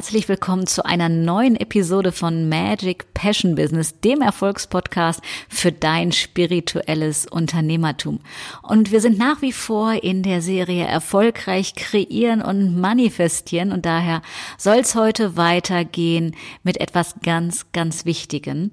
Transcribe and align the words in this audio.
Herzlich 0.00 0.30
willkommen 0.30 0.66
zu 0.66 0.86
einer 0.86 1.10
neuen 1.10 1.56
Episode 1.56 2.10
von 2.10 2.48
Magic 2.48 3.12
Passion 3.12 3.54
Business, 3.54 4.00
dem 4.00 4.22
Erfolgspodcast 4.22 5.20
für 5.50 5.72
dein 5.72 6.10
spirituelles 6.12 7.26
Unternehmertum. 7.26 8.20
Und 8.62 8.92
wir 8.92 9.02
sind 9.02 9.18
nach 9.18 9.42
wie 9.42 9.52
vor 9.52 10.02
in 10.02 10.22
der 10.22 10.40
Serie 10.40 10.86
Erfolgreich 10.86 11.74
kreieren 11.74 12.40
und 12.40 12.80
manifestieren 12.80 13.72
und 13.72 13.84
daher 13.84 14.22
soll 14.56 14.78
es 14.78 14.94
heute 14.94 15.36
weitergehen 15.36 16.34
mit 16.62 16.80
etwas 16.80 17.16
ganz, 17.22 17.70
ganz 17.72 18.06
Wichtigen, 18.06 18.72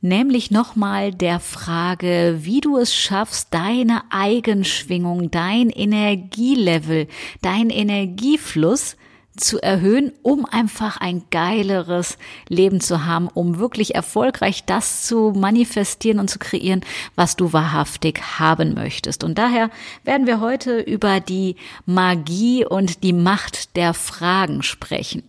nämlich 0.00 0.52
nochmal 0.52 1.12
der 1.12 1.40
Frage, 1.40 2.38
wie 2.42 2.60
du 2.60 2.76
es 2.76 2.94
schaffst, 2.94 3.52
deine 3.52 4.02
Eigenschwingung, 4.10 5.32
dein 5.32 5.68
Energielevel, 5.70 7.08
dein 7.42 7.70
Energiefluss 7.70 8.96
zu 9.38 9.62
erhöhen, 9.62 10.12
um 10.22 10.44
einfach 10.44 10.98
ein 10.98 11.22
geileres 11.30 12.18
Leben 12.48 12.80
zu 12.80 13.06
haben, 13.06 13.28
um 13.28 13.58
wirklich 13.58 13.94
erfolgreich 13.94 14.64
das 14.64 15.06
zu 15.06 15.32
manifestieren 15.34 16.20
und 16.20 16.28
zu 16.28 16.38
kreieren, 16.38 16.84
was 17.14 17.36
du 17.36 17.52
wahrhaftig 17.52 18.20
haben 18.38 18.74
möchtest. 18.74 19.24
Und 19.24 19.38
daher 19.38 19.70
werden 20.04 20.26
wir 20.26 20.40
heute 20.40 20.80
über 20.80 21.20
die 21.20 21.56
Magie 21.86 22.64
und 22.64 23.02
die 23.02 23.12
Macht 23.12 23.76
der 23.76 23.94
Fragen 23.94 24.62
sprechen. 24.62 25.22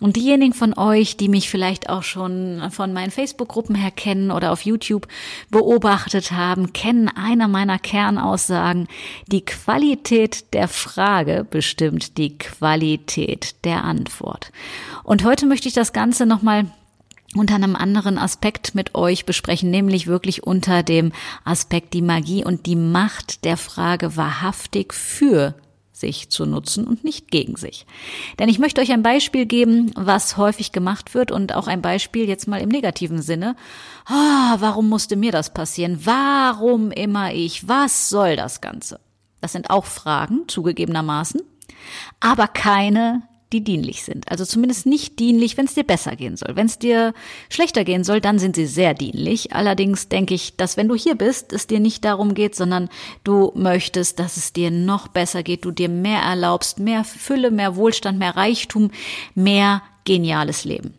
Und 0.00 0.14
diejenigen 0.14 0.54
von 0.54 0.74
euch, 0.78 1.16
die 1.16 1.28
mich 1.28 1.50
vielleicht 1.50 1.88
auch 1.88 2.04
schon 2.04 2.70
von 2.70 2.92
meinen 2.92 3.10
Facebook-Gruppen 3.10 3.74
her 3.74 3.90
kennen 3.90 4.30
oder 4.30 4.52
auf 4.52 4.62
YouTube 4.62 5.08
beobachtet 5.50 6.30
haben, 6.30 6.72
kennen 6.72 7.08
eine 7.08 7.48
meiner 7.48 7.80
Kernaussagen. 7.80 8.86
Die 9.26 9.44
Qualität 9.44 10.54
der 10.54 10.68
Frage 10.68 11.44
bestimmt 11.48 12.16
die 12.16 12.38
Qualität 12.38 13.64
der 13.64 13.82
Antwort. 13.82 14.52
Und 15.02 15.24
heute 15.24 15.46
möchte 15.46 15.66
ich 15.66 15.74
das 15.74 15.92
Ganze 15.92 16.26
nochmal 16.26 16.66
unter 17.34 17.56
einem 17.56 17.76
anderen 17.76 18.18
Aspekt 18.18 18.74
mit 18.74 18.94
euch 18.94 19.26
besprechen, 19.26 19.70
nämlich 19.70 20.06
wirklich 20.06 20.44
unter 20.44 20.82
dem 20.82 21.12
Aspekt 21.44 21.92
die 21.92 22.02
Magie 22.02 22.44
und 22.44 22.66
die 22.66 22.76
Macht 22.76 23.44
der 23.44 23.56
Frage 23.56 24.16
wahrhaftig 24.16 24.94
für 24.94 25.54
sich 26.00 26.30
zu 26.30 26.46
nutzen 26.46 26.86
und 26.86 27.04
nicht 27.04 27.30
gegen 27.30 27.56
sich. 27.56 27.86
Denn 28.38 28.48
ich 28.48 28.58
möchte 28.58 28.80
euch 28.80 28.92
ein 28.92 29.02
Beispiel 29.02 29.46
geben, 29.46 29.92
was 29.94 30.36
häufig 30.36 30.72
gemacht 30.72 31.14
wird 31.14 31.30
und 31.30 31.54
auch 31.54 31.66
ein 31.66 31.82
Beispiel 31.82 32.28
jetzt 32.28 32.48
mal 32.48 32.60
im 32.60 32.68
negativen 32.68 33.22
Sinne. 33.22 33.56
Ah, 34.06 34.56
warum 34.58 34.88
musste 34.88 35.16
mir 35.16 35.32
das 35.32 35.52
passieren? 35.52 36.00
Warum 36.04 36.90
immer 36.90 37.32
ich? 37.32 37.68
Was 37.68 38.08
soll 38.08 38.36
das 38.36 38.60
Ganze? 38.60 39.00
Das 39.40 39.52
sind 39.52 39.70
auch 39.70 39.84
Fragen, 39.84 40.48
zugegebenermaßen, 40.48 41.42
aber 42.20 42.48
keine, 42.48 43.22
die 43.52 43.62
dienlich 43.62 44.02
sind. 44.02 44.30
Also 44.30 44.44
zumindest 44.44 44.86
nicht 44.86 45.18
dienlich, 45.18 45.56
wenn 45.56 45.66
es 45.66 45.74
dir 45.74 45.84
besser 45.84 46.16
gehen 46.16 46.36
soll. 46.36 46.54
Wenn 46.54 46.66
es 46.66 46.78
dir 46.78 47.14
schlechter 47.48 47.84
gehen 47.84 48.04
soll, 48.04 48.20
dann 48.20 48.38
sind 48.38 48.56
sie 48.56 48.66
sehr 48.66 48.94
dienlich. 48.94 49.52
Allerdings 49.54 50.08
denke 50.08 50.34
ich, 50.34 50.56
dass 50.56 50.76
wenn 50.76 50.88
du 50.88 50.94
hier 50.94 51.14
bist, 51.14 51.52
es 51.52 51.66
dir 51.66 51.80
nicht 51.80 52.04
darum 52.04 52.34
geht, 52.34 52.54
sondern 52.54 52.88
du 53.24 53.52
möchtest, 53.54 54.18
dass 54.18 54.36
es 54.36 54.52
dir 54.52 54.70
noch 54.70 55.08
besser 55.08 55.42
geht, 55.42 55.64
du 55.64 55.70
dir 55.70 55.88
mehr 55.88 56.20
erlaubst, 56.20 56.78
mehr 56.78 57.04
Fülle, 57.04 57.50
mehr 57.50 57.76
Wohlstand, 57.76 58.18
mehr 58.18 58.36
Reichtum, 58.36 58.90
mehr 59.34 59.82
geniales 60.04 60.64
Leben. 60.64 60.94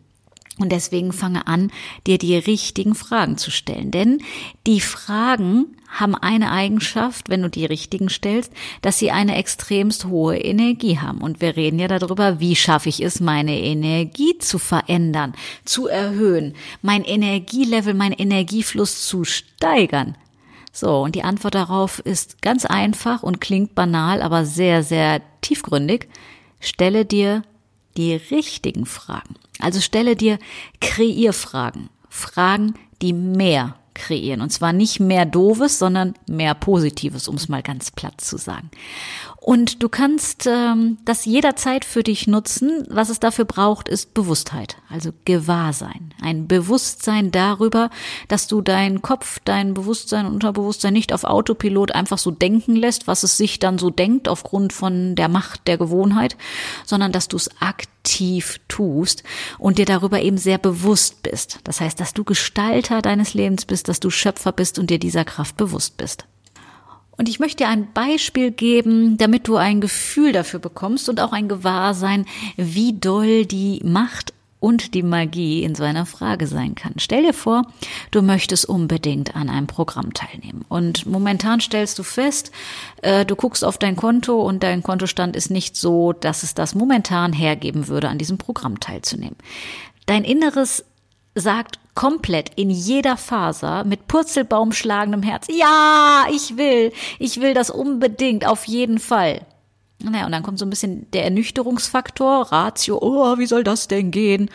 Und 0.60 0.70
deswegen 0.72 1.12
fange 1.12 1.46
an, 1.46 1.72
dir 2.06 2.18
die 2.18 2.36
richtigen 2.36 2.94
Fragen 2.94 3.38
zu 3.38 3.50
stellen. 3.50 3.90
Denn 3.90 4.22
die 4.66 4.80
Fragen 4.80 5.76
haben 5.88 6.14
eine 6.14 6.52
Eigenschaft, 6.52 7.30
wenn 7.30 7.42
du 7.42 7.48
die 7.48 7.64
richtigen 7.64 8.10
stellst, 8.10 8.52
dass 8.82 8.98
sie 8.98 9.10
eine 9.10 9.36
extremst 9.36 10.04
hohe 10.04 10.36
Energie 10.36 10.98
haben. 10.98 11.22
Und 11.22 11.40
wir 11.40 11.56
reden 11.56 11.78
ja 11.78 11.88
darüber, 11.88 12.40
wie 12.40 12.56
schaffe 12.56 12.90
ich 12.90 13.02
es, 13.02 13.20
meine 13.20 13.58
Energie 13.58 14.36
zu 14.38 14.58
verändern, 14.58 15.34
zu 15.64 15.88
erhöhen, 15.88 16.54
mein 16.82 17.04
Energielevel, 17.04 17.94
mein 17.94 18.12
Energiefluss 18.12 19.06
zu 19.06 19.24
steigern. 19.24 20.14
So, 20.72 21.00
und 21.00 21.14
die 21.14 21.24
Antwort 21.24 21.54
darauf 21.54 21.98
ist 22.00 22.42
ganz 22.42 22.64
einfach 22.66 23.22
und 23.22 23.40
klingt 23.40 23.74
banal, 23.74 24.22
aber 24.22 24.44
sehr, 24.44 24.82
sehr 24.82 25.22
tiefgründig. 25.40 26.08
Stelle 26.60 27.04
dir 27.04 27.42
die 27.96 28.14
richtigen 28.14 28.86
Fragen. 28.86 29.34
Also 29.58 29.80
stelle 29.80 30.16
dir 30.16 30.38
Kreierfragen. 30.80 31.90
Fragen, 32.08 32.74
die 33.02 33.12
mehr 33.12 33.76
kreieren. 33.94 34.40
Und 34.40 34.50
zwar 34.50 34.72
nicht 34.72 35.00
mehr 35.00 35.26
Doofes, 35.26 35.78
sondern 35.78 36.14
mehr 36.28 36.54
Positives, 36.54 37.28
um 37.28 37.36
es 37.36 37.48
mal 37.48 37.62
ganz 37.62 37.90
platt 37.90 38.20
zu 38.20 38.36
sagen. 38.36 38.70
Und 39.42 39.82
du 39.82 39.88
kannst 39.88 40.46
ähm, 40.46 40.98
das 41.06 41.24
jederzeit 41.24 41.86
für 41.86 42.02
dich 42.02 42.26
nutzen. 42.26 42.86
Was 42.90 43.08
es 43.08 43.20
dafür 43.20 43.46
braucht, 43.46 43.88
ist 43.88 44.12
Bewusstheit, 44.12 44.76
also 44.90 45.12
Gewahrsein. 45.24 46.12
Ein 46.20 46.46
Bewusstsein 46.46 47.30
darüber, 47.30 47.88
dass 48.28 48.48
du 48.48 48.60
deinen 48.60 49.00
Kopf, 49.00 49.40
dein 49.46 49.72
Bewusstsein 49.72 50.26
Unterbewusstsein 50.26 50.92
nicht 50.92 51.14
auf 51.14 51.24
Autopilot 51.24 51.92
einfach 51.92 52.18
so 52.18 52.30
denken 52.30 52.76
lässt, 52.76 53.06
was 53.06 53.22
es 53.22 53.38
sich 53.38 53.58
dann 53.58 53.78
so 53.78 53.88
denkt 53.88 54.28
aufgrund 54.28 54.74
von 54.74 55.14
der 55.14 55.28
Macht 55.28 55.66
der 55.68 55.78
Gewohnheit, 55.78 56.36
sondern 56.84 57.10
dass 57.10 57.28
du 57.28 57.38
es 57.38 57.50
aktiv 57.62 58.60
tust 58.68 59.24
und 59.58 59.78
dir 59.78 59.86
darüber 59.86 60.20
eben 60.20 60.36
sehr 60.36 60.58
bewusst 60.58 61.22
bist. 61.22 61.60
Das 61.64 61.80
heißt, 61.80 61.98
dass 61.98 62.12
du 62.12 62.24
Gestalter 62.24 63.00
deines 63.00 63.32
Lebens 63.32 63.64
bist, 63.64 63.88
dass 63.88 64.00
du 64.00 64.10
Schöpfer 64.10 64.52
bist 64.52 64.78
und 64.78 64.90
dir 64.90 64.98
dieser 64.98 65.24
Kraft 65.24 65.56
bewusst 65.56 65.96
bist. 65.96 66.26
Und 67.20 67.28
ich 67.28 67.38
möchte 67.38 67.64
dir 67.64 67.68
ein 67.68 67.92
Beispiel 67.92 68.50
geben, 68.50 69.18
damit 69.18 69.46
du 69.46 69.56
ein 69.56 69.82
Gefühl 69.82 70.32
dafür 70.32 70.58
bekommst 70.58 71.06
und 71.10 71.20
auch 71.20 71.32
ein 71.32 71.48
Gewahrsein, 71.48 72.24
wie 72.56 72.94
doll 72.94 73.44
die 73.44 73.82
Macht 73.84 74.32
und 74.58 74.94
die 74.94 75.02
Magie 75.02 75.62
in 75.62 75.74
so 75.74 75.84
einer 75.84 76.06
Frage 76.06 76.46
sein 76.46 76.74
kann. 76.74 76.94
Stell 76.96 77.24
dir 77.24 77.34
vor, 77.34 77.66
du 78.10 78.22
möchtest 78.22 78.64
unbedingt 78.64 79.36
an 79.36 79.50
einem 79.50 79.66
Programm 79.66 80.14
teilnehmen. 80.14 80.64
Und 80.70 81.04
momentan 81.04 81.60
stellst 81.60 81.98
du 81.98 82.04
fest, 82.04 82.52
äh, 83.02 83.26
du 83.26 83.36
guckst 83.36 83.66
auf 83.66 83.76
dein 83.76 83.96
Konto 83.96 84.40
und 84.40 84.62
dein 84.62 84.82
Kontostand 84.82 85.36
ist 85.36 85.50
nicht 85.50 85.76
so, 85.76 86.14
dass 86.14 86.42
es 86.42 86.54
das 86.54 86.74
momentan 86.74 87.34
hergeben 87.34 87.88
würde, 87.88 88.08
an 88.08 88.16
diesem 88.16 88.38
Programm 88.38 88.80
teilzunehmen. 88.80 89.36
Dein 90.06 90.24
Inneres 90.24 90.86
sagt 91.34 91.79
komplett 91.94 92.52
in 92.56 92.70
jeder 92.70 93.16
Faser 93.16 93.84
mit 93.84 94.06
Purzelbaum 94.08 94.72
schlagendem 94.72 95.22
Herz, 95.22 95.46
ja, 95.50 96.26
ich 96.32 96.56
will, 96.56 96.92
ich 97.18 97.40
will 97.40 97.54
das 97.54 97.70
unbedingt, 97.70 98.46
auf 98.46 98.64
jeden 98.64 98.98
Fall. 98.98 99.46
Naja, 100.02 100.24
und 100.24 100.32
dann 100.32 100.42
kommt 100.42 100.58
so 100.58 100.64
ein 100.64 100.70
bisschen 100.70 101.10
der 101.10 101.24
Ernüchterungsfaktor, 101.24 102.50
Ratio, 102.50 102.98
oh, 103.02 103.36
wie 103.36 103.44
soll 103.44 103.64
das 103.64 103.86
denn 103.86 104.10
gehen? 104.10 104.48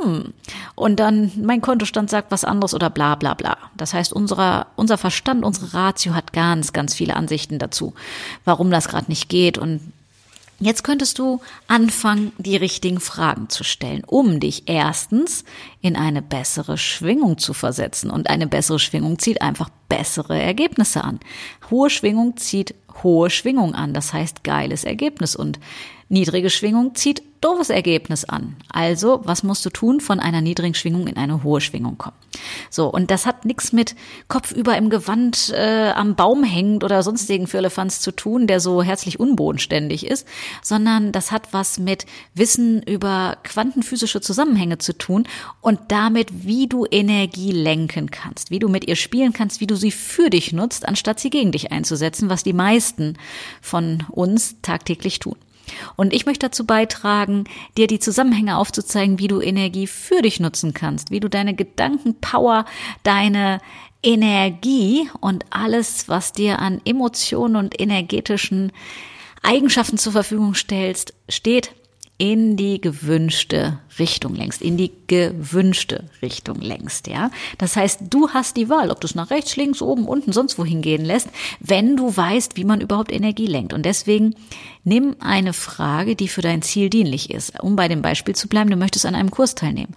Hm. 0.00 0.32
Und 0.74 0.98
dann 0.98 1.30
mein 1.40 1.60
Kontostand 1.60 2.10
sagt 2.10 2.32
was 2.32 2.44
anderes 2.44 2.74
oder 2.74 2.90
bla 2.90 3.14
bla 3.14 3.34
bla. 3.34 3.56
Das 3.76 3.94
heißt, 3.94 4.12
unser, 4.12 4.66
unser 4.74 4.98
Verstand, 4.98 5.44
unsere 5.44 5.72
Ratio 5.72 6.14
hat 6.14 6.32
ganz, 6.32 6.72
ganz 6.72 6.94
viele 6.94 7.14
Ansichten 7.14 7.60
dazu, 7.60 7.94
warum 8.44 8.72
das 8.72 8.88
gerade 8.88 9.06
nicht 9.08 9.28
geht 9.28 9.56
und 9.56 9.92
Jetzt 10.60 10.82
könntest 10.82 11.20
du 11.20 11.40
anfangen, 11.68 12.32
die 12.38 12.56
richtigen 12.56 12.98
Fragen 12.98 13.48
zu 13.48 13.62
stellen, 13.62 14.02
um 14.04 14.40
dich 14.40 14.64
erstens 14.66 15.44
in 15.80 15.94
eine 15.94 16.20
bessere 16.20 16.76
Schwingung 16.76 17.38
zu 17.38 17.54
versetzen. 17.54 18.10
Und 18.10 18.28
eine 18.28 18.48
bessere 18.48 18.80
Schwingung 18.80 19.20
zieht 19.20 19.40
einfach 19.40 19.70
bessere 19.88 20.40
Ergebnisse 20.40 21.04
an. 21.04 21.20
Hohe 21.70 21.90
Schwingung 21.90 22.36
zieht 22.36 22.74
hohe 23.04 23.30
Schwingung 23.30 23.76
an, 23.76 23.94
das 23.94 24.12
heißt 24.12 24.42
geiles 24.42 24.82
Ergebnis. 24.82 25.36
Und 25.36 25.60
niedrige 26.08 26.50
Schwingung 26.50 26.94
zieht 26.94 27.22
doofes 27.40 27.70
Ergebnis 27.70 28.24
an. 28.24 28.56
Also, 28.70 29.20
was 29.24 29.42
musst 29.42 29.64
du 29.64 29.70
tun? 29.70 30.00
Von 30.00 30.20
einer 30.20 30.40
niedrigen 30.40 30.74
Schwingung 30.74 31.06
in 31.06 31.16
eine 31.16 31.42
hohe 31.42 31.60
Schwingung 31.60 31.98
kommen. 31.98 32.16
So, 32.70 32.88
und 32.88 33.10
das 33.10 33.26
hat 33.26 33.44
nichts 33.44 33.72
mit 33.72 33.94
Kopfüber 34.28 34.76
im 34.76 34.90
Gewand 34.90 35.52
äh, 35.54 35.90
am 35.90 36.14
Baum 36.14 36.44
hängend 36.44 36.84
oder 36.84 37.02
sonstigen 37.02 37.46
Firlefanz 37.46 38.00
zu 38.00 38.12
tun, 38.12 38.46
der 38.46 38.60
so 38.60 38.82
herzlich 38.82 39.20
unbodenständig 39.20 40.06
ist, 40.06 40.26
sondern 40.62 41.12
das 41.12 41.30
hat 41.30 41.52
was 41.52 41.78
mit 41.78 42.06
Wissen 42.34 42.82
über 42.82 43.38
quantenphysische 43.44 44.20
Zusammenhänge 44.20 44.78
zu 44.78 44.96
tun 44.96 45.26
und 45.60 45.78
damit, 45.88 46.46
wie 46.46 46.66
du 46.66 46.86
Energie 46.90 47.52
lenken 47.52 48.10
kannst, 48.10 48.50
wie 48.50 48.58
du 48.58 48.68
mit 48.68 48.88
ihr 48.88 48.96
spielen 48.96 49.32
kannst, 49.32 49.60
wie 49.60 49.66
du 49.66 49.76
sie 49.76 49.92
für 49.92 50.30
dich 50.30 50.52
nutzt, 50.52 50.86
anstatt 50.86 51.20
sie 51.20 51.30
gegen 51.30 51.52
dich 51.52 51.72
einzusetzen, 51.72 52.28
was 52.28 52.42
die 52.42 52.52
meisten 52.52 53.16
von 53.60 54.04
uns 54.10 54.56
tagtäglich 54.62 55.18
tun. 55.18 55.36
Und 55.96 56.12
ich 56.12 56.26
möchte 56.26 56.46
dazu 56.46 56.66
beitragen, 56.66 57.44
dir 57.76 57.86
die 57.86 57.98
Zusammenhänge 57.98 58.56
aufzuzeigen, 58.56 59.18
wie 59.18 59.28
du 59.28 59.40
Energie 59.40 59.86
für 59.86 60.22
dich 60.22 60.40
nutzen 60.40 60.74
kannst, 60.74 61.10
wie 61.10 61.20
du 61.20 61.28
deine 61.28 61.54
Gedankenpower, 61.54 62.64
deine 63.02 63.60
Energie 64.02 65.08
und 65.20 65.44
alles, 65.50 66.08
was 66.08 66.32
dir 66.32 66.60
an 66.60 66.80
Emotionen 66.84 67.56
und 67.56 67.80
energetischen 67.80 68.72
Eigenschaften 69.42 69.98
zur 69.98 70.12
Verfügung 70.12 70.54
stellst, 70.54 71.14
steht, 71.28 71.72
in 72.18 72.56
die 72.56 72.80
gewünschte 72.80 73.78
Richtung 73.96 74.34
längst, 74.34 74.60
in 74.60 74.76
die 74.76 74.90
gewünschte 75.06 76.04
Richtung 76.20 76.60
längst, 76.60 77.06
ja. 77.06 77.30
Das 77.58 77.76
heißt, 77.76 78.00
du 78.10 78.30
hast 78.30 78.56
die 78.56 78.68
Wahl, 78.68 78.90
ob 78.90 79.00
du 79.00 79.06
es 79.06 79.14
nach 79.14 79.30
rechts, 79.30 79.54
links, 79.54 79.80
oben, 79.80 80.06
unten, 80.06 80.32
sonst 80.32 80.58
wohin 80.58 80.82
gehen 80.82 81.04
lässt, 81.04 81.28
wenn 81.60 81.96
du 81.96 82.14
weißt, 82.14 82.56
wie 82.56 82.64
man 82.64 82.80
überhaupt 82.80 83.12
Energie 83.12 83.46
lenkt. 83.46 83.72
Und 83.72 83.86
deswegen 83.86 84.34
nimm 84.82 85.14
eine 85.20 85.52
Frage, 85.52 86.16
die 86.16 86.26
für 86.26 86.42
dein 86.42 86.62
Ziel 86.62 86.90
dienlich 86.90 87.30
ist. 87.30 87.62
Um 87.62 87.76
bei 87.76 87.86
dem 87.86 88.02
Beispiel 88.02 88.34
zu 88.34 88.48
bleiben, 88.48 88.70
du 88.70 88.76
möchtest 88.76 89.06
an 89.06 89.14
einem 89.14 89.30
Kurs 89.30 89.54
teilnehmen. 89.54 89.94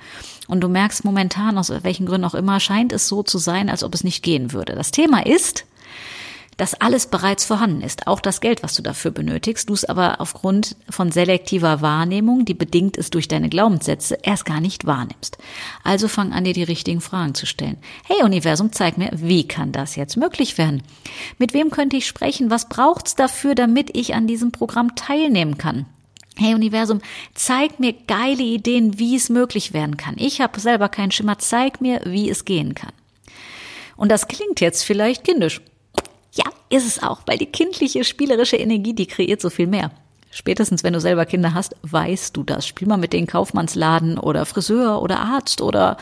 Und 0.48 0.62
du 0.62 0.68
merkst 0.68 1.04
momentan, 1.04 1.58
aus 1.58 1.72
welchen 1.84 2.06
Gründen 2.06 2.26
auch 2.26 2.36
immer, 2.36 2.60
scheint 2.60 2.94
es 2.94 3.08
so 3.08 3.24
zu 3.24 3.40
sein, 3.40 3.68
als 3.70 3.84
ob 3.84 3.96
es 3.96 4.04
nicht 4.04 4.22
gehen 4.22 4.54
würde. 4.54 4.76
Das 4.76 4.92
Thema 4.92 5.26
ist, 5.26 5.66
dass 6.57 6.74
alles 6.74 7.07
bereits 7.07 7.45
vorhanden 7.45 7.81
ist, 7.81 8.07
auch 8.07 8.19
das 8.19 8.42
Geld, 8.42 8.63
was 8.63 8.75
du 8.75 8.81
dafür 8.81 9.12
benötigst, 9.12 9.69
du 9.69 9.74
es 9.74 9.86
aber 9.86 10.21
aufgrund 10.21 10.75
von 10.89 11.12
selektiver 11.12 11.81
Wahrnehmung, 11.81 12.45
die 12.45 12.53
bedingt 12.53 12.98
ist 12.98 13.15
durch 13.15 13.27
deine 13.27 13.50
Glaubenssätze, 13.50 14.18
erst 14.21 14.45
gar 14.45 14.62
nicht 14.62 14.86
wahrnimmst. 14.86 15.38
Also 15.83 16.07
fang 16.07 16.33
an, 16.33 16.44
dir 16.44 16.53
die 16.53 16.63
richtigen 16.63 17.01
Fragen 17.01 17.33
zu 17.33 17.45
stellen. 17.45 17.77
Hey 18.06 18.24
Universum, 18.24 18.71
zeig 18.71 18.98
mir, 18.98 19.09
wie 19.13 19.48
kann 19.48 19.71
das 19.71 19.95
jetzt 19.95 20.18
möglich 20.18 20.57
werden? 20.57 20.83
Mit 21.38 21.53
wem 21.53 21.71
könnte 21.71 21.98
ich 21.98 22.07
sprechen? 22.07 22.50
Was 22.50 22.69
braucht's 22.69 23.15
dafür, 23.15 23.56
damit 23.56 23.95
ich 23.95 24.13
an 24.13 24.27
diesem 24.27 24.51
Programm 24.51 24.95
teilnehmen 24.95 25.57
kann? 25.57 25.86
Hey 26.38 26.53
Universum, 26.53 27.01
zeig 27.33 27.80
mir 27.80 27.94
geile 27.94 28.44
Ideen, 28.44 28.98
wie 28.98 29.15
es 29.15 29.30
möglich 29.30 29.74
werden 29.74 29.98
kann. 29.98 30.15
Ich 30.18 30.42
habe 30.42 30.59
selber 30.59 30.89
keinen 30.89 31.12
Schimmer, 31.12 31.38
zeig 31.39 31.81
mir, 31.81 32.01
wie 32.06 32.30
es 32.30 32.45
gehen 32.45 32.74
kann. 32.74 32.94
Und 33.98 34.09
das 34.09 34.27
klingt 34.27 34.62
jetzt 34.62 34.83
vielleicht 34.83 35.24
kindisch. 35.24 35.62
Ja, 36.33 36.45
ist 36.69 36.88
es 36.88 37.04
auch, 37.04 37.22
weil 37.25 37.38
die 37.38 37.45
kindliche, 37.45 38.04
spielerische 38.04 38.57
Energie, 38.57 38.94
die 38.94 39.06
kreiert 39.06 39.42
so 39.42 39.50
viel 39.50 39.68
mehr. 39.68 39.92
Spätestens, 40.31 40.83
wenn 40.83 40.94
du 40.94 41.01
selber 41.01 41.25
Kinder 41.25 41.54
hast, 41.54 41.75
weißt 41.81 42.38
du 42.38 42.44
das. 42.44 42.66
Spiel 42.66 42.88
mal 42.88 42.98
mit 42.98 43.12
den 43.12 43.28
Kaufmannsladen 43.28 44.18
oder 44.18 44.45
Friseur 44.45 45.01
oder 45.01 45.19
Arzt 45.19 45.62
oder 45.62 45.98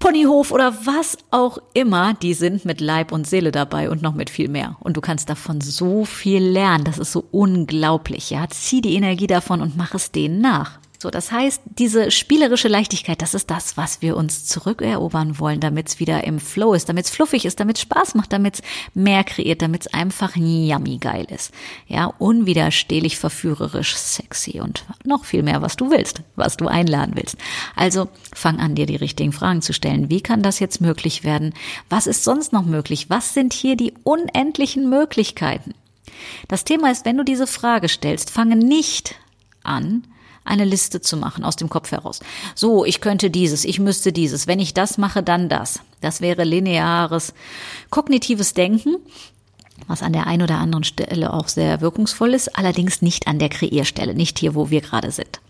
Ponyhof 0.00 0.50
oder 0.50 0.74
was 0.84 1.16
auch 1.30 1.58
immer. 1.72 2.14
Die 2.14 2.34
sind 2.34 2.64
mit 2.64 2.80
Leib 2.80 3.12
und 3.12 3.28
Seele 3.28 3.52
dabei 3.52 3.90
und 3.90 4.02
noch 4.02 4.14
mit 4.14 4.28
viel 4.28 4.48
mehr. 4.48 4.76
Und 4.80 4.96
du 4.96 5.00
kannst 5.00 5.30
davon 5.30 5.60
so 5.60 6.04
viel 6.04 6.42
lernen. 6.42 6.84
Das 6.84 6.98
ist 6.98 7.12
so 7.12 7.24
unglaublich. 7.30 8.30
Ja, 8.30 8.48
zieh 8.50 8.80
die 8.80 8.96
Energie 8.96 9.28
davon 9.28 9.62
und 9.62 9.76
mach 9.76 9.94
es 9.94 10.10
denen 10.10 10.40
nach. 10.40 10.80
So, 11.04 11.10
das 11.10 11.30
heißt, 11.30 11.60
diese 11.66 12.10
spielerische 12.10 12.68
Leichtigkeit, 12.68 13.20
das 13.20 13.34
ist 13.34 13.50
das, 13.50 13.76
was 13.76 14.00
wir 14.00 14.16
uns 14.16 14.46
zurückerobern 14.46 15.38
wollen, 15.38 15.60
damit 15.60 15.88
es 15.88 16.00
wieder 16.00 16.24
im 16.24 16.40
Flow 16.40 16.72
ist, 16.72 16.88
damit 16.88 17.04
es 17.04 17.10
fluffig 17.10 17.44
ist, 17.44 17.60
damit 17.60 17.76
es 17.76 17.82
Spaß 17.82 18.14
macht, 18.14 18.32
damit 18.32 18.54
es 18.54 18.62
mehr 18.94 19.22
kreiert, 19.22 19.60
damit 19.60 19.82
es 19.82 19.92
einfach 19.92 20.34
yummy 20.34 20.96
geil 20.96 21.26
ist. 21.28 21.52
Ja, 21.88 22.06
unwiderstehlich 22.06 23.18
verführerisch, 23.18 23.94
sexy 23.94 24.62
und 24.62 24.86
noch 25.04 25.26
viel 25.26 25.42
mehr, 25.42 25.60
was 25.60 25.76
du 25.76 25.90
willst, 25.90 26.22
was 26.36 26.56
du 26.56 26.68
einladen 26.68 27.16
willst. 27.16 27.36
Also 27.76 28.08
fang 28.34 28.58
an, 28.58 28.74
dir 28.74 28.86
die 28.86 28.96
richtigen 28.96 29.32
Fragen 29.32 29.60
zu 29.60 29.74
stellen. 29.74 30.08
Wie 30.08 30.22
kann 30.22 30.40
das 30.40 30.58
jetzt 30.58 30.80
möglich 30.80 31.22
werden? 31.22 31.52
Was 31.90 32.06
ist 32.06 32.24
sonst 32.24 32.54
noch 32.54 32.64
möglich? 32.64 33.10
Was 33.10 33.34
sind 33.34 33.52
hier 33.52 33.76
die 33.76 33.92
unendlichen 34.04 34.88
Möglichkeiten? 34.88 35.74
Das 36.48 36.64
Thema 36.64 36.90
ist, 36.90 37.04
wenn 37.04 37.18
du 37.18 37.24
diese 37.24 37.46
Frage 37.46 37.90
stellst, 37.90 38.30
fange 38.30 38.56
nicht 38.56 39.16
an, 39.62 40.04
eine 40.44 40.64
Liste 40.64 41.00
zu 41.00 41.16
machen 41.16 41.44
aus 41.44 41.56
dem 41.56 41.68
Kopf 41.68 41.90
heraus. 41.90 42.20
So, 42.54 42.84
ich 42.84 43.00
könnte 43.00 43.30
dieses, 43.30 43.64
ich 43.64 43.78
müsste 43.80 44.12
dieses, 44.12 44.46
wenn 44.46 44.60
ich 44.60 44.74
das 44.74 44.98
mache, 44.98 45.22
dann 45.22 45.48
das. 45.48 45.80
Das 46.00 46.20
wäre 46.20 46.44
lineares 46.44 47.34
kognitives 47.90 48.54
Denken 48.54 48.96
was 49.86 50.02
an 50.02 50.12
der 50.12 50.26
einen 50.26 50.42
oder 50.42 50.58
anderen 50.58 50.84
Stelle 50.84 51.32
auch 51.32 51.48
sehr 51.48 51.80
wirkungsvoll 51.80 52.34
ist, 52.34 52.56
allerdings 52.56 53.02
nicht 53.02 53.26
an 53.26 53.38
der 53.38 53.48
Kreierstelle, 53.48 54.14
nicht 54.14 54.38
hier, 54.38 54.54
wo 54.54 54.70
wir 54.70 54.80
gerade 54.80 55.10
sind. 55.10 55.40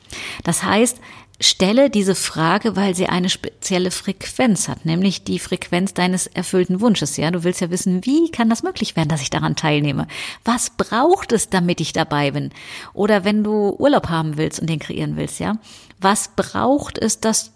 Das 0.43 0.63
heißt, 0.63 0.99
stelle 1.41 1.91
diese 1.91 2.15
Frage, 2.15 2.77
weil 2.77 2.95
sie 2.95 3.07
eine 3.07 3.29
spezielle 3.29 3.91
Frequenz 3.91 4.69
hat, 4.69 4.85
nämlich 4.85 5.25
die 5.25 5.39
Frequenz 5.39 5.95
deines 5.95 6.27
erfüllten 6.27 6.81
Wunsches. 6.81 7.17
Ja, 7.17 7.31
du 7.31 7.45
willst 7.45 7.61
ja 7.61 7.71
wissen, 7.71 8.05
wie 8.05 8.31
kann 8.31 8.49
das 8.49 8.63
möglich 8.63 8.97
werden, 8.97 9.09
dass 9.09 9.23
ich 9.23 9.31
daran 9.31 9.57
teilnehme? 9.57 10.07
Was 10.45 10.71
braucht 10.71 11.33
es, 11.33 11.51
damit 11.51 11.81
ich 11.81 11.93
dabei 11.93 12.31
bin? 12.31 12.51
Oder 12.93 13.25
wenn 13.25 13.43
du 13.43 13.75
Urlaub 13.79 14.09
haben 14.09 14.37
willst 14.37 14.61
und 14.61 14.71
den 14.71 14.79
kreieren 14.79 15.17
willst, 15.17 15.41
ja, 15.41 15.59
was 16.01 16.31
braucht 16.37 16.99
es, 16.99 17.21
dass 17.21 17.53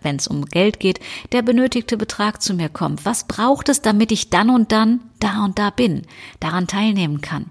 wenn 0.00 0.16
es 0.16 0.28
um 0.28 0.44
Geld 0.46 0.80
geht, 0.80 1.00
der 1.32 1.42
benötigte 1.42 1.96
Betrag 1.96 2.40
zu 2.40 2.54
mir 2.54 2.68
kommt? 2.68 3.04
Was 3.04 3.26
braucht 3.26 3.68
es, 3.68 3.82
damit 3.82 4.12
ich 4.12 4.30
dann 4.30 4.50
und 4.50 4.72
dann 4.72 5.00
da 5.20 5.44
und 5.44 5.58
da 5.58 5.70
bin, 5.70 6.02
daran 6.40 6.66
teilnehmen 6.66 7.20
kann? 7.20 7.46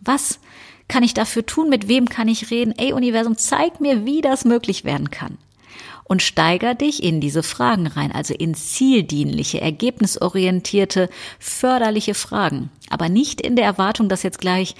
Was 0.00 0.40
kann 0.88 1.02
ich 1.02 1.14
dafür 1.14 1.44
tun? 1.44 1.68
Mit 1.68 1.88
wem 1.88 2.08
kann 2.08 2.28
ich 2.28 2.50
reden? 2.50 2.74
Ey, 2.76 2.92
Universum, 2.92 3.36
zeig 3.36 3.80
mir, 3.80 4.04
wie 4.04 4.20
das 4.20 4.44
möglich 4.44 4.84
werden 4.84 5.10
kann. 5.10 5.38
Und 6.08 6.22
steiger 6.22 6.76
dich 6.76 7.02
in 7.02 7.20
diese 7.20 7.42
Fragen 7.42 7.88
rein, 7.88 8.12
also 8.12 8.32
in 8.32 8.54
zieldienliche, 8.54 9.60
ergebnisorientierte, 9.60 11.10
förderliche 11.40 12.14
Fragen. 12.14 12.70
Aber 12.90 13.08
nicht 13.08 13.40
in 13.40 13.56
der 13.56 13.64
Erwartung, 13.64 14.08
dass 14.08 14.22
jetzt 14.22 14.40
gleich 14.40 14.76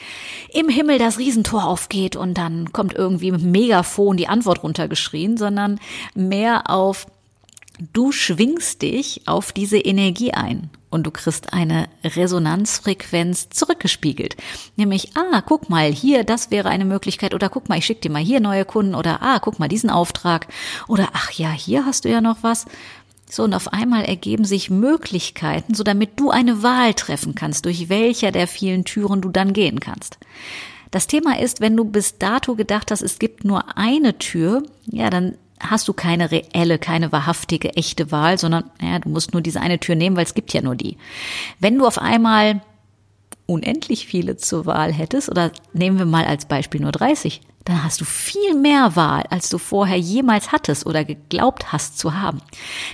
im 0.53 0.69
Himmel 0.69 0.99
das 0.99 1.19
Riesentor 1.19 1.65
aufgeht 1.65 2.15
und 2.15 2.35
dann 2.35 2.73
kommt 2.73 2.95
irgendwie 2.95 3.33
mit 3.33 3.43
Megafon 3.43 4.17
die 4.17 4.29
Antwort 4.29 4.63
runtergeschrien, 4.63 5.37
sondern 5.37 5.81
mehr 6.15 6.71
auf 6.71 7.07
Du 7.93 8.11
schwingst 8.11 8.81
dich 8.83 9.23
auf 9.27 9.53
diese 9.53 9.79
Energie 9.79 10.33
ein 10.33 10.71
und 10.89 11.05
du 11.07 11.11
kriegst 11.11 11.53
eine 11.53 11.89
Resonanzfrequenz 12.05 13.51
zurückgespiegelt. 13.51 14.37
Nämlich, 14.77 15.11
ah, 15.15 15.43
guck 15.43 15.69
mal, 15.69 15.93
hier, 15.93 16.25
das 16.25 16.51
wäre 16.51 16.71
eine 16.71 16.87
Möglichkeit 16.87 17.35
oder 17.35 17.51
guck 17.51 17.69
mal, 17.69 17.77
ich 17.77 17.85
schicke 17.85 18.01
dir 18.01 18.11
mal 18.11 18.23
hier 18.23 18.41
neue 18.41 18.65
Kunden 18.65 18.95
oder 18.95 19.21
ah, 19.21 19.41
guck 19.41 19.59
mal 19.59 19.69
diesen 19.69 19.91
Auftrag 19.91 20.47
oder 20.89 21.11
ach 21.13 21.33
ja, 21.33 21.51
hier 21.51 21.85
hast 21.85 22.07
du 22.07 22.09
ja 22.09 22.23
noch 22.23 22.39
was. 22.41 22.65
So, 23.29 23.43
und 23.43 23.55
auf 23.55 23.73
einmal 23.73 24.05
ergeben 24.05 24.45
sich 24.45 24.71
Möglichkeiten, 24.71 25.75
so 25.75 25.83
damit 25.83 26.19
du 26.19 26.31
eine 26.31 26.63
Wahl 26.63 26.95
treffen 26.95 27.35
kannst, 27.35 27.67
durch 27.67 27.89
welcher 27.89 28.31
der 28.31 28.47
vielen 28.47 28.85
Türen 28.85 29.21
du 29.21 29.29
dann 29.29 29.53
gehen 29.53 29.81
kannst. 29.81 30.19
Das 30.93 31.09
Thema 31.09 31.39
ist, 31.39 31.61
wenn 31.61 31.77
du 31.77 31.85
bis 31.85 32.19
dato 32.19 32.55
gedacht 32.55 32.91
hast, 32.91 33.03
es 33.03 33.19
gibt 33.19 33.45
nur 33.45 33.77
eine 33.77 34.19
Tür, 34.19 34.63
ja, 34.87 35.11
dann 35.11 35.37
hast 35.61 35.89
du 35.89 35.93
keine 35.93 36.31
reelle, 36.31 36.79
keine 36.79 37.13
wahrhaftige, 37.13 37.77
echte 37.77 38.11
Wahl, 38.13 38.39
sondern 38.39 38.65
ja, 38.81 38.99
du 38.99 39.09
musst 39.09 39.33
nur 39.33 39.43
diese 39.43 39.61
eine 39.61 39.79
Tür 39.79 39.95
nehmen, 39.95 40.17
weil 40.17 40.25
es 40.25 40.35
gibt 40.35 40.53
ja 40.53 40.63
nur 40.63 40.77
die. 40.77 40.97
Wenn 41.61 41.79
du 41.79 41.87
auf 41.87 41.99
einmal 41.99 42.61
unendlich 43.47 44.07
viele 44.07 44.37
zur 44.37 44.67
Wahl 44.67 44.93
hättest, 44.93 45.29
oder 45.29 45.53
nehmen 45.73 45.99
wir 45.99 46.07
mal 46.07 46.25
als 46.25 46.47
Beispiel 46.47 46.81
nur 46.81 46.93
30, 46.93 47.41
dann 47.67 47.83
hast 47.83 48.01
du 48.01 48.05
viel 48.05 48.55
mehr 48.55 48.95
Wahl, 48.95 49.25
als 49.29 49.51
du 49.51 49.59
vorher 49.59 49.99
jemals 49.99 50.53
hattest 50.53 50.87
oder 50.87 51.05
geglaubt 51.05 51.73
hast 51.73 51.99
zu 51.99 52.15
haben. 52.15 52.41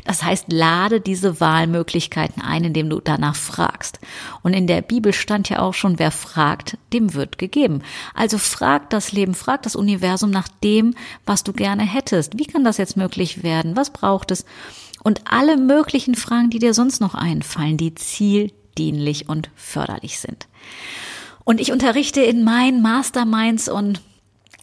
Das 0.06 0.22
heißt, 0.22 0.50
lade 0.50 1.00
diese 1.00 1.40
Wahlmöglichkeiten 1.40 2.42
ein, 2.42 2.64
indem 2.64 2.88
du 2.88 3.00
danach 3.00 3.36
fragst. 3.36 4.00
Und 4.42 4.54
in 4.54 4.66
der 4.66 4.80
Bibel 4.80 5.12
stand 5.12 5.50
ja 5.50 5.58
auch 5.58 5.74
schon, 5.74 5.98
wer 5.98 6.10
fragt, 6.10 6.78
dem 6.94 7.12
wird 7.12 7.36
gegeben. 7.36 7.82
Also 8.14 8.38
frag 8.38 8.88
das 8.88 9.12
Leben, 9.12 9.34
frag 9.34 9.60
das 9.62 9.76
Universum 9.76 10.30
nach 10.30 10.48
dem, 10.48 10.94
was 11.26 11.44
du 11.44 11.52
gerne 11.52 11.82
hättest. 11.82 12.38
Wie 12.38 12.46
kann 12.46 12.64
das 12.64 12.78
jetzt 12.78 12.96
möglich 12.96 13.42
werden? 13.42 13.76
Was 13.76 13.90
braucht 13.90 14.30
es? 14.30 14.46
Und 15.02 15.20
alle 15.30 15.58
möglichen 15.58 16.14
Fragen, 16.14 16.48
die 16.48 16.60
dir 16.60 16.72
sonst 16.72 17.00
noch 17.00 17.14
einfallen, 17.14 17.76
die 17.76 17.94
zieldienlich 17.94 19.28
und 19.28 19.50
förderlich 19.54 20.18
sind. 20.18 20.48
Und 21.44 21.60
ich 21.60 21.72
unterrichte 21.72 22.22
in 22.22 22.42
meinen 22.42 22.80
Masterminds 22.80 23.68
und 23.68 24.00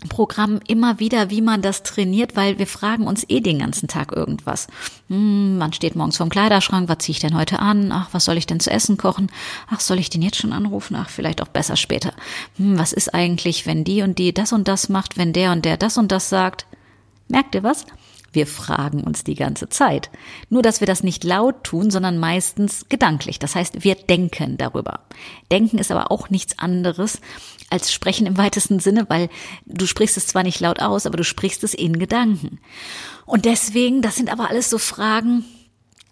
Programm 0.08 0.62
immer 0.68 1.00
wieder, 1.00 1.30
wie 1.30 1.42
man 1.42 1.62
das 1.62 1.84
trainiert, 1.84 2.38
weil 2.38 2.58
wir 2.58 2.68
fragen 2.68 3.06
uns 3.06 3.26
eh 3.28 3.42
den 3.42 3.60
ganzen 3.60 3.90
Tag 3.90 4.14
irgendwas. 4.14 4.68
Hm, 5.10 5.58
man 5.58 5.74
steht 5.74 5.96
morgens 5.96 6.16
vorm 6.16 6.30
Kleiderschrank, 6.30 6.88
was 6.88 7.00
ziehe 7.00 7.14
ich 7.14 7.20
denn 7.20 7.36
heute 7.36 7.60
an? 7.60 7.92
Ach, 7.92 8.08
was 8.14 8.24
soll 8.24 8.38
ich 8.38 8.48
denn 8.48 8.62
zu 8.62 8.72
essen 8.72 8.96
kochen? 8.96 9.30
Ach, 9.70 9.82
soll 9.82 10.00
ich 10.00 10.10
den 10.10 10.22
jetzt 10.22 10.38
schon 10.38 10.54
anrufen? 10.54 10.96
Ach, 10.96 11.10
vielleicht 11.10 11.42
auch 11.42 11.50
besser 11.50 11.76
später. 11.76 12.14
Hm, 12.56 12.80
was 12.80 12.94
ist 12.94 13.14
eigentlich, 13.14 13.66
wenn 13.66 13.84
die 13.84 14.02
und 14.02 14.20
die 14.20 14.34
das 14.34 14.54
und 14.54 14.70
das 14.70 14.88
macht, 14.88 15.18
wenn 15.18 15.34
der 15.34 15.52
und 15.52 15.66
der 15.66 15.76
das 15.76 15.98
und 15.98 16.12
das 16.12 16.30
sagt? 16.30 16.66
Merkt 17.28 17.54
ihr 17.56 17.64
was? 17.64 17.86
Wir 18.32 18.48
fragen 18.48 19.04
uns 19.04 19.24
die 19.24 19.36
ganze 19.36 19.70
Zeit. 19.70 20.10
Nur, 20.50 20.62
dass 20.62 20.80
wir 20.80 20.88
das 20.88 21.04
nicht 21.04 21.24
laut 21.24 21.64
tun, 21.64 21.92
sondern 21.92 22.18
meistens 22.18 22.86
gedanklich. 22.90 23.40
Das 23.40 23.56
heißt, 23.56 23.84
wir 23.84 23.96
denken 23.96 24.58
darüber. 24.58 25.02
Denken 25.52 25.78
ist 25.78 25.92
aber 25.92 26.12
auch 26.12 26.30
nichts 26.30 26.58
anderes 26.60 27.20
als 27.70 27.94
sprechen 27.94 28.26
im 28.26 28.38
weitesten 28.38 28.80
Sinne, 28.80 29.06
weil 29.10 29.30
du 29.66 29.86
sprichst 29.86 30.18
es 30.18 30.28
zwar 30.28 30.44
nicht 30.44 30.60
laut 30.60 30.82
aus, 30.82 31.06
aber 31.06 31.18
du 31.18 31.24
sprichst 31.24 31.64
es 31.64 31.74
in 31.74 32.00
Gedanken. 32.00 32.60
Und 33.26 33.46
deswegen, 33.46 34.02
das 34.02 34.16
sind 34.16 34.32
aber 34.32 34.50
alles 34.50 34.70
so 34.70 34.78
Fragen, 34.78 35.46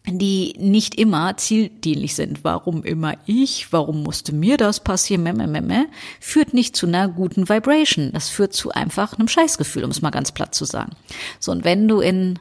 die 0.09 0.55
nicht 0.57 0.95
immer 0.95 1.35
zieldienlich 1.35 2.15
sind. 2.15 2.43
Warum 2.43 2.83
immer 2.83 3.15
ich? 3.25 3.71
Warum 3.71 4.03
musste 4.03 4.33
mir 4.33 4.57
das 4.57 4.79
passieren? 4.79 5.23
Meh, 5.23 5.33
meh, 5.33 5.47
meh, 5.47 5.61
meh, 5.61 5.85
führt 6.19 6.53
nicht 6.53 6.75
zu 6.75 6.87
einer 6.87 7.09
guten 7.09 7.49
Vibration. 7.49 8.11
Das 8.13 8.29
führt 8.29 8.53
zu 8.53 8.71
einfach 8.71 9.17
einem 9.17 9.27
Scheißgefühl, 9.27 9.83
um 9.83 9.91
es 9.91 10.01
mal 10.01 10.11
ganz 10.11 10.31
platt 10.31 10.55
zu 10.55 10.65
sagen. 10.65 10.93
So, 11.39 11.51
und 11.51 11.65
wenn 11.65 11.87
du 11.87 11.99
in 11.99 12.39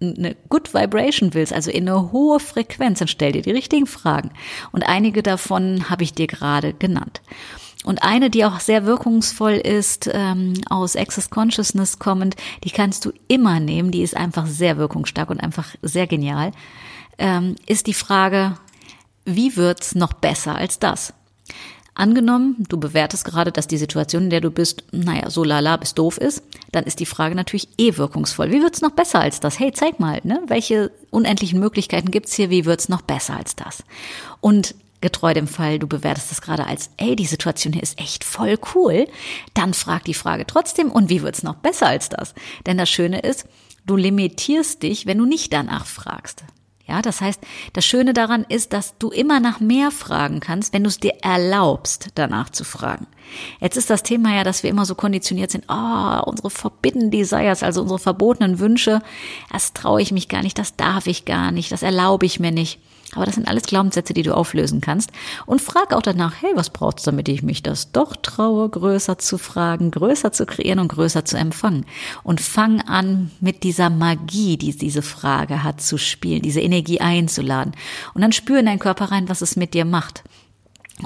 eine 0.00 0.36
Good 0.50 0.74
Vibration 0.74 1.32
willst, 1.32 1.54
also 1.54 1.70
in 1.70 1.88
eine 1.88 2.12
hohe 2.12 2.38
Frequenz, 2.38 2.98
dann 2.98 3.08
stell 3.08 3.32
dir 3.32 3.42
die 3.42 3.50
richtigen 3.50 3.86
Fragen. 3.86 4.30
Und 4.72 4.82
einige 4.82 5.22
davon 5.22 5.88
habe 5.88 6.04
ich 6.04 6.12
dir 6.12 6.26
gerade 6.26 6.74
genannt. 6.74 7.22
Und 7.84 8.02
eine, 8.02 8.30
die 8.30 8.44
auch 8.44 8.60
sehr 8.60 8.84
wirkungsvoll 8.84 9.52
ist, 9.52 10.10
ähm, 10.12 10.54
aus 10.68 10.96
Access 10.96 11.30
Consciousness 11.30 11.98
kommend, 11.98 12.34
die 12.64 12.70
kannst 12.70 13.04
du 13.04 13.12
immer 13.28 13.60
nehmen, 13.60 13.90
die 13.90 14.02
ist 14.02 14.16
einfach 14.16 14.46
sehr 14.46 14.76
wirkungsstark 14.76 15.30
und 15.30 15.40
einfach 15.40 15.74
sehr 15.82 16.06
genial, 16.06 16.50
ähm, 17.18 17.56
ist 17.66 17.86
die 17.86 17.94
Frage, 17.94 18.56
wie 19.24 19.56
wird's 19.56 19.94
noch 19.94 20.12
besser 20.12 20.54
als 20.54 20.78
das? 20.78 21.12
Angenommen, 21.94 22.56
du 22.68 22.76
bewertest 22.76 23.24
gerade, 23.24 23.50
dass 23.50 23.68
die 23.68 23.78
Situation, 23.78 24.24
in 24.24 24.30
der 24.30 24.42
du 24.42 24.50
bist, 24.50 24.84
naja, 24.92 25.30
so 25.30 25.44
lala 25.44 25.78
bis 25.78 25.94
doof 25.94 26.18
ist, 26.18 26.42
dann 26.70 26.84
ist 26.84 27.00
die 27.00 27.06
Frage 27.06 27.34
natürlich 27.34 27.68
eh 27.78 27.96
wirkungsvoll. 27.96 28.50
Wie 28.50 28.60
wird's 28.60 28.82
noch 28.82 28.90
besser 28.90 29.20
als 29.20 29.40
das? 29.40 29.58
Hey, 29.58 29.72
zeig 29.72 29.98
mal, 29.98 30.20
ne? 30.22 30.42
Welche 30.46 30.90
unendlichen 31.10 31.58
Möglichkeiten 31.58 32.10
gibt's 32.10 32.34
hier? 32.34 32.50
Wie 32.50 32.66
wird's 32.66 32.90
noch 32.90 33.00
besser 33.00 33.38
als 33.38 33.56
das? 33.56 33.82
Und 34.42 34.74
getreu 35.00 35.32
dem 35.32 35.48
Fall, 35.48 35.78
du 35.78 35.86
bewertest 35.86 36.30
das 36.30 36.42
gerade 36.42 36.66
als, 36.66 36.90
ey, 36.98 37.16
die 37.16 37.24
Situation 37.24 37.72
hier 37.72 37.82
ist 37.82 37.98
echt 37.98 38.24
voll 38.24 38.58
cool, 38.74 39.06
dann 39.54 39.72
frag 39.72 40.04
die 40.04 40.14
Frage 40.14 40.46
trotzdem, 40.46 40.90
und 40.90 41.08
wie 41.08 41.22
wird's 41.22 41.42
noch 41.42 41.56
besser 41.56 41.86
als 41.86 42.10
das? 42.10 42.34
Denn 42.66 42.76
das 42.76 42.90
Schöne 42.90 43.20
ist, 43.20 43.46
du 43.86 43.96
limitierst 43.96 44.82
dich, 44.82 45.06
wenn 45.06 45.16
du 45.16 45.24
nicht 45.24 45.50
danach 45.52 45.86
fragst. 45.86 46.44
Ja, 46.88 47.02
das 47.02 47.20
heißt, 47.20 47.40
das 47.72 47.84
Schöne 47.84 48.12
daran 48.12 48.46
ist, 48.48 48.72
dass 48.72 48.96
du 48.98 49.10
immer 49.10 49.40
nach 49.40 49.58
mehr 49.58 49.90
fragen 49.90 50.38
kannst, 50.38 50.72
wenn 50.72 50.84
du 50.84 50.88
es 50.88 51.00
dir 51.00 51.14
erlaubst, 51.20 52.10
danach 52.14 52.50
zu 52.50 52.62
fragen. 52.62 53.08
Jetzt 53.60 53.76
ist 53.76 53.90
das 53.90 54.04
Thema 54.04 54.36
ja, 54.36 54.44
dass 54.44 54.62
wir 54.62 54.70
immer 54.70 54.86
so 54.86 54.94
konditioniert 54.94 55.50
sind, 55.50 55.64
oh, 55.68 56.20
unsere 56.26 56.48
forbidden 56.48 57.10
desires, 57.10 57.64
also 57.64 57.82
unsere 57.82 57.98
verbotenen 57.98 58.60
Wünsche, 58.60 59.02
das 59.52 59.72
traue 59.72 60.00
ich 60.00 60.12
mich 60.12 60.28
gar 60.28 60.42
nicht, 60.42 60.58
das 60.58 60.76
darf 60.76 61.08
ich 61.08 61.24
gar 61.24 61.50
nicht, 61.50 61.72
das 61.72 61.82
erlaube 61.82 62.24
ich 62.24 62.38
mir 62.38 62.52
nicht. 62.52 62.78
Aber 63.14 63.24
das 63.24 63.36
sind 63.36 63.48
alles 63.48 63.62
Glaubenssätze, 63.62 64.14
die 64.14 64.22
du 64.22 64.34
auflösen 64.34 64.80
kannst. 64.80 65.10
Und 65.46 65.62
frag 65.62 65.94
auch 65.94 66.02
danach, 66.02 66.34
hey, 66.40 66.50
was 66.54 66.70
braucht's, 66.70 67.04
damit 67.04 67.28
ich 67.28 67.42
mich 67.42 67.62
das 67.62 67.92
doch 67.92 68.16
traue, 68.16 68.68
größer 68.68 69.18
zu 69.18 69.38
fragen, 69.38 69.90
größer 69.90 70.32
zu 70.32 70.44
kreieren 70.44 70.80
und 70.80 70.88
größer 70.88 71.24
zu 71.24 71.36
empfangen. 71.38 71.86
Und 72.24 72.40
fang 72.40 72.80
an, 72.82 73.30
mit 73.40 73.62
dieser 73.62 73.90
Magie, 73.90 74.56
die 74.56 74.76
diese 74.76 75.02
Frage 75.02 75.62
hat, 75.62 75.80
zu 75.80 75.98
spielen, 75.98 76.42
diese 76.42 76.60
Energie 76.60 77.00
einzuladen. 77.00 77.74
Und 78.14 78.22
dann 78.22 78.32
spür 78.32 78.58
in 78.58 78.66
deinen 78.66 78.78
Körper 78.80 79.06
rein, 79.06 79.28
was 79.28 79.40
es 79.40 79.56
mit 79.56 79.74
dir 79.74 79.84
macht. 79.84 80.24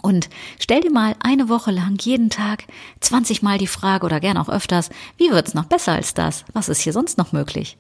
Und 0.02 0.30
stell 0.59 0.80
dir 0.80 0.92
mal 0.92 1.16
eine 1.21 1.49
Woche 1.49 1.73
lang 1.73 1.97
jeden 2.00 2.30
Tag 2.30 2.64
20 3.00 3.42
Mal 3.42 3.59
die 3.59 3.66
Frage 3.66 4.07
oder 4.07 4.21
gern 4.21 4.37
auch 4.37 4.49
öfters, 4.49 4.90
wie 5.16 5.30
wird's 5.30 5.54
noch 5.54 5.64
besser 5.64 5.92
als 5.92 6.14
das? 6.14 6.45
Was 6.52 6.69
ist 6.69 6.80
hier 6.80 6.92
sonst 6.92 7.19
noch 7.19 7.33
möglich? 7.33 7.76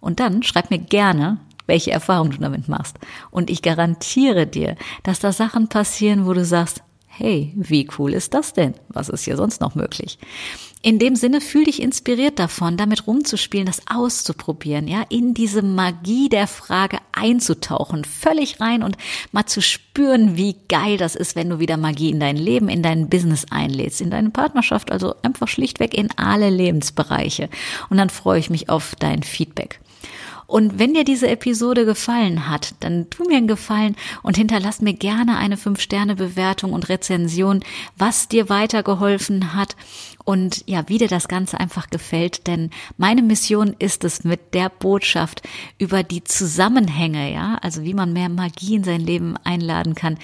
Und 0.00 0.20
dann 0.20 0.42
schreib 0.42 0.70
mir 0.70 0.78
gerne, 0.78 1.38
welche 1.68 1.92
Erfahrungen 1.92 2.32
du 2.32 2.38
damit 2.38 2.68
machst. 2.68 2.98
Und 3.30 3.50
ich 3.50 3.62
garantiere 3.62 4.46
dir, 4.46 4.74
dass 5.04 5.20
da 5.20 5.32
Sachen 5.32 5.68
passieren, 5.68 6.26
wo 6.26 6.32
du 6.32 6.44
sagst, 6.44 6.82
hey, 7.18 7.52
wie 7.56 7.88
cool 7.98 8.14
ist 8.14 8.32
das 8.34 8.52
denn? 8.52 8.74
Was 8.88 9.08
ist 9.08 9.24
hier 9.24 9.36
sonst 9.36 9.60
noch 9.60 9.74
möglich? 9.74 10.18
In 10.80 11.00
dem 11.00 11.16
Sinne 11.16 11.40
fühl 11.40 11.64
dich 11.64 11.82
inspiriert 11.82 12.38
davon, 12.38 12.76
damit 12.76 13.08
rumzuspielen, 13.08 13.66
das 13.66 13.82
auszuprobieren, 13.90 14.86
ja, 14.86 15.02
in 15.08 15.34
diese 15.34 15.62
Magie 15.62 16.28
der 16.28 16.46
Frage 16.46 16.98
einzutauchen, 17.10 18.04
völlig 18.04 18.60
rein 18.60 18.84
und 18.84 18.96
mal 19.32 19.46
zu 19.46 19.60
spüren, 19.60 20.36
wie 20.36 20.54
geil 20.68 20.96
das 20.96 21.16
ist, 21.16 21.34
wenn 21.34 21.50
du 21.50 21.58
wieder 21.58 21.76
Magie 21.76 22.10
in 22.10 22.20
dein 22.20 22.36
Leben, 22.36 22.68
in 22.68 22.84
dein 22.84 23.08
Business 23.08 23.46
einlädst, 23.50 24.00
in 24.00 24.10
deine 24.10 24.30
Partnerschaft, 24.30 24.92
also 24.92 25.16
einfach 25.22 25.48
schlichtweg 25.48 25.94
in 25.94 26.10
alle 26.16 26.48
Lebensbereiche. 26.48 27.48
Und 27.90 27.96
dann 27.96 28.10
freue 28.10 28.38
ich 28.38 28.48
mich 28.48 28.68
auf 28.68 28.94
dein 29.00 29.24
Feedback. 29.24 29.80
Und 30.48 30.78
wenn 30.78 30.94
dir 30.94 31.04
diese 31.04 31.28
Episode 31.28 31.84
gefallen 31.84 32.48
hat, 32.48 32.74
dann 32.80 33.10
tu 33.10 33.22
mir 33.24 33.36
einen 33.36 33.48
Gefallen 33.48 33.96
und 34.22 34.38
hinterlass 34.38 34.80
mir 34.80 34.94
gerne 34.94 35.36
eine 35.36 35.56
5-Sterne-Bewertung 35.56 36.72
und 36.72 36.88
Rezension, 36.88 37.62
was 37.98 38.28
dir 38.28 38.48
weitergeholfen 38.48 39.52
hat 39.54 39.76
und 40.24 40.64
ja, 40.66 40.88
wie 40.88 40.96
dir 40.96 41.08
das 41.08 41.28
Ganze 41.28 41.60
einfach 41.60 41.90
gefällt. 41.90 42.46
Denn 42.46 42.70
meine 42.96 43.22
Mission 43.22 43.76
ist 43.78 44.04
es 44.04 44.24
mit 44.24 44.54
der 44.54 44.70
Botschaft 44.70 45.42
über 45.76 46.02
die 46.02 46.24
Zusammenhänge, 46.24 47.30
ja, 47.30 47.58
also 47.60 47.84
wie 47.84 47.94
man 47.94 48.14
mehr 48.14 48.30
Magie 48.30 48.76
in 48.76 48.84
sein 48.84 49.02
Leben 49.02 49.36
einladen 49.44 49.94
kann, 49.94 50.18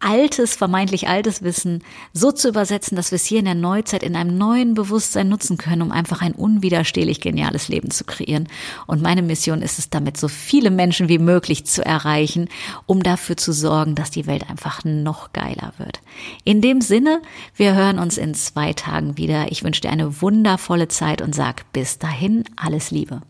altes, 0.00 0.56
vermeintlich 0.56 1.08
altes 1.08 1.42
Wissen 1.42 1.82
so 2.12 2.32
zu 2.32 2.48
übersetzen, 2.48 2.96
dass 2.96 3.10
wir 3.10 3.16
es 3.16 3.24
hier 3.24 3.38
in 3.38 3.44
der 3.44 3.54
Neuzeit 3.54 4.02
in 4.02 4.16
einem 4.16 4.36
neuen 4.38 4.74
Bewusstsein 4.74 5.28
nutzen 5.28 5.58
können, 5.58 5.82
um 5.82 5.92
einfach 5.92 6.22
ein 6.22 6.32
unwiderstehlich 6.32 7.20
geniales 7.20 7.68
Leben 7.68 7.90
zu 7.90 8.04
kreieren. 8.04 8.48
Und 8.86 9.02
meine 9.02 9.22
Mission 9.22 9.62
ist 9.62 9.78
es 9.78 9.90
damit, 9.90 10.16
so 10.16 10.28
viele 10.28 10.70
Menschen 10.70 11.08
wie 11.08 11.18
möglich 11.18 11.64
zu 11.66 11.84
erreichen, 11.84 12.48
um 12.86 13.02
dafür 13.02 13.36
zu 13.36 13.52
sorgen, 13.52 13.94
dass 13.94 14.10
die 14.10 14.26
Welt 14.26 14.48
einfach 14.48 14.84
noch 14.84 15.32
geiler 15.32 15.72
wird. 15.78 16.00
In 16.44 16.60
dem 16.60 16.80
Sinne, 16.80 17.22
wir 17.54 17.74
hören 17.74 17.98
uns 17.98 18.18
in 18.18 18.34
zwei 18.34 18.72
Tagen 18.72 19.16
wieder. 19.16 19.50
Ich 19.50 19.64
wünsche 19.64 19.80
dir 19.80 19.90
eine 19.90 20.20
wundervolle 20.20 20.88
Zeit 20.88 21.22
und 21.22 21.34
sag 21.34 21.72
bis 21.72 21.98
dahin 21.98 22.44
alles 22.56 22.90
Liebe. 22.90 23.22